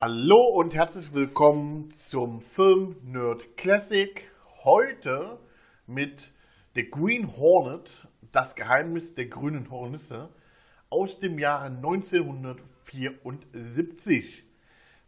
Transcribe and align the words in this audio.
Hallo 0.00 0.50
und 0.54 0.76
herzlich 0.76 1.12
willkommen 1.12 1.92
zum 1.96 2.40
Film 2.40 2.94
Nerd 3.02 3.56
Classic. 3.56 4.30
Heute 4.62 5.40
mit 5.88 6.30
The 6.76 6.88
Green 6.88 7.36
Hornet, 7.36 7.90
das 8.30 8.54
Geheimnis 8.54 9.16
der 9.16 9.26
grünen 9.26 9.72
Hornisse 9.72 10.28
aus 10.88 11.18
dem 11.18 11.40
Jahre 11.40 11.64
1974 11.64 14.44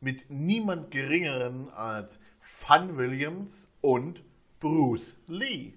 mit 0.01 0.29
niemand 0.29 0.91
geringeren 0.91 1.71
als 1.71 2.19
Fun 2.41 2.97
Williams 2.97 3.69
und 3.81 4.25
Bruce 4.59 5.23
Lee. 5.29 5.75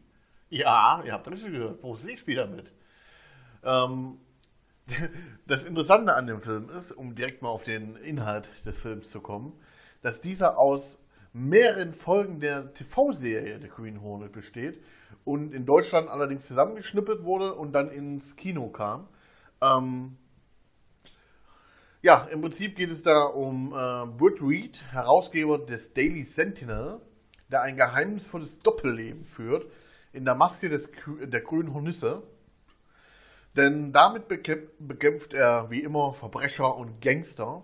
Ja, 0.50 1.04
ihr 1.05 1.14
habt 1.14 1.27
richtig 1.27 1.52
gehört, 1.52 1.82
Bruce 1.82 2.05
Lee 2.05 2.18
spielt 2.18 2.39
damit. 2.39 2.73
Ähm, 3.64 4.18
das 5.47 5.65
Interessante 5.65 6.13
an 6.13 6.27
dem 6.27 6.41
Film 6.41 6.70
ist, 6.70 6.91
um 6.91 7.16
direkt 7.16 7.41
mal 7.41 7.49
auf 7.49 7.63
den 7.63 7.95
Inhalt 7.95 8.49
des 8.66 8.77
Films 8.77 9.09
zu 9.09 9.21
kommen, 9.21 9.54
dass 10.02 10.21
dieser 10.21 10.57
aus 10.57 10.99
mehreren 11.31 11.94
Folgen 11.94 12.39
der 12.39 12.73
TV-Serie 12.73 13.59
The 13.59 13.70
Green 13.70 14.02
Hornet 14.02 14.31
besteht 14.31 14.84
und 15.23 15.53
in 15.53 15.66
Deutschland 15.66 16.09
allerdings 16.09 16.45
zusammengeschnippelt 16.48 17.23
wurde 17.23 17.53
und 17.53 17.73
dann 17.73 17.89
ins 17.89 18.35
Kino 18.35 18.70
kam. 18.70 19.08
Ähm 19.61 20.17
ja, 22.02 22.25
im 22.25 22.41
Prinzip 22.41 22.75
geht 22.75 22.91
es 22.91 23.02
da 23.02 23.23
um 23.23 23.72
äh, 23.72 23.75
Wood 23.75 24.41
Reed, 24.41 24.81
Herausgeber 24.91 25.58
des 25.58 25.94
Daily 25.94 26.25
Sentinel, 26.25 27.00
der 27.50 27.61
ein 27.61 27.77
geheimnisvolles 27.77 28.59
Doppelleben 28.59 29.23
führt 29.23 29.66
in 30.11 30.25
der 30.25 30.36
Maske 30.36 30.70
des, 30.70 30.91
der 31.08 31.41
grünen 31.41 31.73
Hornisse 31.73 32.23
denn 33.55 33.91
damit 33.91 34.27
bekämpft 34.27 35.34
er 35.34 35.70
wie 35.70 35.81
immer 35.81 36.13
Verbrecher 36.13 36.75
und 36.75 37.02
Gangster. 37.02 37.63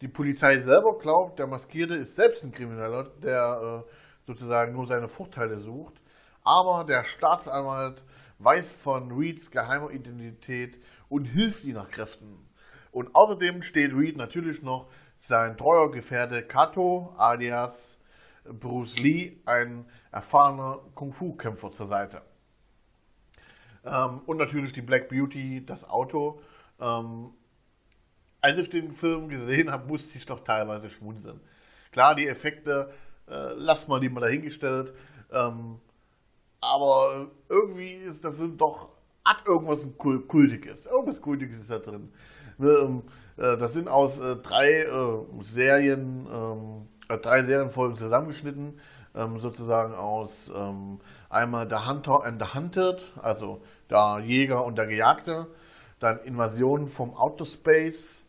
Die 0.00 0.08
Polizei 0.08 0.60
selber 0.60 0.98
glaubt, 0.98 1.38
der 1.38 1.46
Maskierte 1.46 1.94
ist 1.94 2.16
selbst 2.16 2.44
ein 2.44 2.52
Krimineller, 2.52 3.04
der 3.22 3.84
äh, 3.86 3.90
sozusagen 4.26 4.72
nur 4.72 4.86
seine 4.86 5.08
Vorteile 5.08 5.60
sucht. 5.60 5.94
Aber 6.42 6.84
der 6.84 7.04
Staatsanwalt 7.04 8.02
weiß 8.38 8.72
von 8.72 9.12
Reeds 9.12 9.50
geheimer 9.50 9.90
Identität 9.90 10.78
und 11.08 11.26
hilft 11.26 11.64
ihm 11.64 11.74
nach 11.74 11.90
Kräften. 11.90 12.48
Und 12.92 13.14
außerdem 13.14 13.62
steht 13.62 13.94
Reed 13.94 14.16
natürlich 14.16 14.62
noch 14.62 14.90
sein 15.20 15.56
treuer 15.56 15.90
Gefährte 15.90 16.42
Kato 16.42 17.14
alias 17.18 18.00
Bruce 18.44 18.98
Lee, 18.98 19.36
ein 19.44 19.84
erfahrener 20.10 20.80
Kung-Fu-Kämpfer 20.94 21.70
zur 21.72 21.88
Seite. 21.88 22.22
Ähm, 23.84 24.20
und 24.26 24.36
natürlich 24.36 24.72
die 24.72 24.82
Black 24.82 25.08
Beauty, 25.08 25.64
das 25.64 25.88
Auto. 25.88 26.40
Ähm, 26.80 27.30
als 28.40 28.58
ich 28.58 28.70
den 28.70 28.92
Film 28.92 29.28
gesehen 29.28 29.70
habe, 29.70 29.86
musste 29.86 30.18
ich 30.18 30.26
doch 30.26 30.40
teilweise 30.44 30.88
schmunzeln. 30.90 31.40
Klar, 31.92 32.14
die 32.14 32.26
Effekte, 32.26 32.92
äh, 33.28 33.52
lass 33.54 33.88
mal 33.88 34.00
die 34.00 34.08
mal 34.08 34.20
dahingestellt. 34.20 34.92
Ähm, 35.32 35.80
aber 36.60 37.30
irgendwie 37.48 37.92
ist 37.94 38.24
der 38.24 38.32
Film 38.32 38.56
doch, 38.56 38.90
hat 39.24 39.46
irgendwas 39.46 39.86
Kultiges. 39.96 40.86
Irgendwas 40.86 41.20
Kultiges 41.20 41.58
ist 41.58 41.70
da 41.70 41.78
drin. 41.78 42.12
Ne, 42.58 42.68
ähm, 42.68 43.02
äh, 43.36 43.56
das 43.56 43.72
sind 43.72 43.88
aus 43.88 44.20
äh, 44.20 44.36
drei 44.36 44.82
äh, 44.82 45.24
Serien, 45.42 46.26
ähm, 46.30 46.88
äh, 47.08 47.18
drei 47.18 47.42
Serienfolgen 47.42 47.96
zusammengeschnitten, 47.96 48.78
ähm, 49.14 49.40
sozusagen 49.40 49.94
aus 49.94 50.50
ähm, 50.54 51.00
Einmal 51.28 51.68
der 51.68 51.88
Hunter 51.88 52.24
and 52.24 52.42
the 52.42 52.54
Hunted, 52.54 53.02
also 53.22 53.62
der 53.88 54.20
Jäger 54.24 54.64
und 54.64 54.76
der 54.76 54.86
Gejagte. 54.86 55.46
Dann 56.00 56.18
Invasion 56.24 56.88
vom 56.88 57.14
Outer 57.16 57.46
Space, 57.46 58.26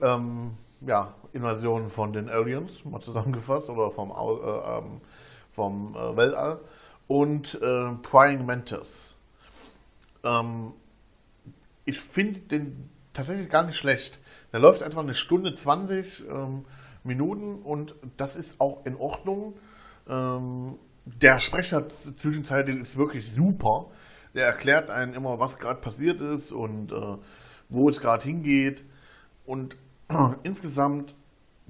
ähm, 0.00 0.52
ja, 0.80 1.14
Invasion 1.32 1.90
von 1.90 2.14
den 2.14 2.30
Aliens, 2.30 2.84
mal 2.86 3.00
zusammengefasst, 3.00 3.68
oder 3.68 3.90
vom, 3.90 4.10
äh, 4.10 4.78
ähm, 4.78 5.00
vom 5.52 5.94
äh, 5.94 6.16
Weltall. 6.16 6.60
Und 7.06 7.60
äh, 7.60 7.92
Prying 8.02 8.46
Mantis. 8.46 9.16
Ähm, 10.24 10.72
ich 11.84 12.00
finde 12.00 12.40
den 12.40 12.88
tatsächlich 13.12 13.50
gar 13.50 13.64
nicht 13.64 13.76
schlecht. 13.76 14.18
Der 14.52 14.60
läuft 14.60 14.80
etwa 14.80 15.00
eine 15.00 15.14
Stunde 15.14 15.54
20 15.54 16.24
ähm, 16.28 16.64
Minuten 17.04 17.56
und 17.62 17.94
das 18.16 18.36
ist 18.36 18.60
auch 18.60 18.86
in 18.86 18.96
Ordnung. 18.96 19.54
Ähm, 20.08 20.78
der 21.04 21.40
Sprecher 21.40 21.88
zwischenzeitlich 21.88 22.76
ist 22.78 22.96
wirklich 22.96 23.30
super. 23.30 23.90
Der 24.34 24.46
erklärt 24.46 24.90
einen 24.90 25.14
immer, 25.14 25.38
was 25.38 25.58
gerade 25.58 25.80
passiert 25.80 26.20
ist 26.20 26.52
und 26.52 26.92
äh, 26.92 27.16
wo 27.68 27.88
es 27.88 28.00
gerade 28.00 28.24
hingeht. 28.24 28.84
Und 29.44 29.76
äh, 30.08 30.14
insgesamt 30.42 31.14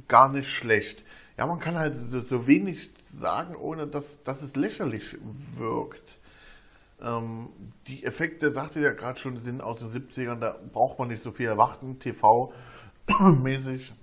gar 0.09 0.31
nicht 0.33 0.49
schlecht. 0.49 1.05
Ja, 1.39 1.47
man 1.47 1.61
kann 1.61 1.79
halt 1.79 1.97
so, 1.97 2.21
so 2.21 2.47
wenig 2.47 2.91
sagen, 3.19 3.57
ohne 3.57 3.87
dass, 3.87 4.23
dass 4.23 4.43
es 4.43 4.55
lächerlich 4.57 5.17
wirkt. 5.57 6.19
Ähm, 7.01 7.49
die 7.89 8.05
Effekte, 8.05 8.53
sagte 8.53 8.81
ja 8.81 8.93
gerade 8.93 9.19
schon, 9.19 9.37
sind 9.39 9.61
aus 9.61 9.81
den 9.81 9.91
70ern, 9.91 10.39
da 10.39 10.57
braucht 10.73 10.99
man 10.99 11.09
nicht 11.09 11.23
so 11.23 11.33
viel 11.33 11.47
erwarten, 11.47 11.99
TV-mäßig 11.99 13.93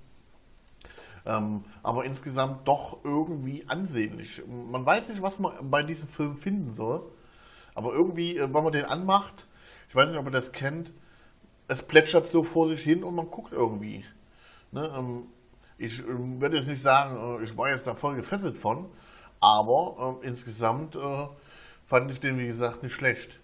ähm, 1.29 1.63
aber 1.83 2.05
insgesamt 2.05 2.67
doch 2.67 3.03
irgendwie 3.03 3.63
ansehnlich. 3.67 4.41
Man 4.47 4.83
weiß 4.85 5.09
nicht, 5.09 5.21
was 5.21 5.37
man 5.37 5.69
bei 5.69 5.83
diesem 5.83 6.09
Film 6.09 6.35
finden 6.35 6.73
soll, 6.73 7.03
aber 7.75 7.93
irgendwie, 7.93 8.35
äh, 8.37 8.51
wenn 8.51 8.63
man 8.63 8.73
den 8.73 8.85
anmacht, 8.85 9.45
ich 9.89 9.95
weiß 9.95 10.09
nicht, 10.09 10.17
ob 10.17 10.25
ihr 10.25 10.31
das 10.31 10.51
kennt, 10.51 10.91
es 11.67 11.83
plätschert 11.83 12.27
so 12.27 12.43
vor 12.43 12.67
sich 12.69 12.81
hin 12.81 13.03
und 13.03 13.13
man 13.13 13.29
guckt 13.29 13.53
irgendwie. 13.53 14.03
Ne? 14.71 14.91
Ähm, 14.97 15.27
ich 15.77 15.99
äh, 15.99 16.05
werde 16.41 16.57
jetzt 16.57 16.67
nicht 16.67 16.81
sagen, 16.81 17.41
äh, 17.41 17.43
ich 17.43 17.55
war 17.55 17.69
jetzt 17.69 17.85
da 17.85 17.93
voll 17.93 18.15
gefesselt 18.15 18.57
von, 18.57 18.87
aber 19.39 20.19
äh, 20.23 20.27
insgesamt 20.27 20.95
äh, 20.95 21.27
fand 21.85 22.09
ich 22.09 22.19
den, 22.19 22.39
wie 22.39 22.47
gesagt, 22.47 22.81
nicht 22.81 22.95
schlecht. 22.95 23.39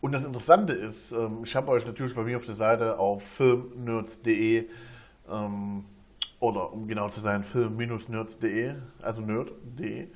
Und 0.00 0.12
das 0.12 0.24
Interessante 0.24 0.74
ist, 0.74 1.10
ähm, 1.10 1.40
ich 1.42 1.56
habe 1.56 1.72
euch 1.72 1.84
natürlich 1.84 2.14
bei 2.14 2.22
mir 2.22 2.36
auf 2.36 2.46
der 2.46 2.54
Seite 2.54 3.00
auf 3.00 3.24
filmnerds.de 3.24 4.68
ähm, 5.28 5.84
oder 6.40 6.72
um 6.72 6.86
genau 6.88 7.08
zu 7.08 7.20
sein, 7.20 7.44
film-nerds.de, 7.44 8.74
also 9.00 9.22
nerd.de, 9.22 10.08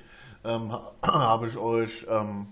ähm, 0.43 0.71
habe 1.01 1.47
ich 1.47 1.57
euch 1.57 2.05
ähm, 2.09 2.47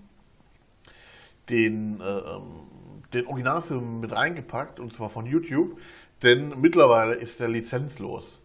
den, 1.50 2.02
äh, 2.02 2.04
ähm, 2.04 2.68
den 3.14 3.28
Originalfilm 3.28 4.00
mit 4.00 4.12
reingepackt, 4.12 4.80
und 4.80 4.94
zwar 4.94 5.10
von 5.10 5.26
YouTube, 5.26 5.80
denn 6.24 6.60
mittlerweile 6.60 7.16
ist 7.16 7.40
der 7.40 7.48
lizenzlos. 7.48 8.42